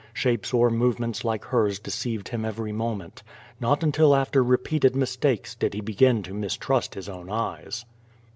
[0.13, 3.21] Shapes or movements like hers de ceived him every moment.
[3.59, 7.85] Not until after repeated mistakes did he begin to mistrust his own eyes.